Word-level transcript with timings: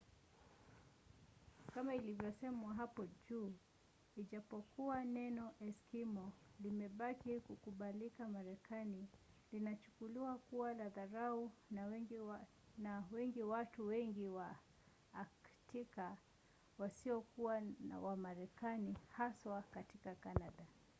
kama 1.73 1.95
ilivyosemwa 1.95 2.73
hapo 2.73 3.05
juu 3.29 3.53
ijapokuwa 4.17 5.03
neno 5.05 5.53
eskimo” 5.59 6.33
limebaki 6.59 7.39
kukubalika 7.41 8.27
marekani 8.27 9.07
linachukuliwa 9.51 10.37
kuwa 10.37 10.73
la 10.73 10.89
dharau 10.89 11.51
na 12.79 12.95
wengi 13.11 13.41
watu 13.41 13.85
wengi 13.87 14.27
wa 14.27 14.55
aktika 15.13 16.17
wasiokuwa 16.77 17.61
wa 18.01 18.15
marekani 18.17 18.95
haswa 19.11 19.61
katika 19.61 20.15
canada 20.15 20.65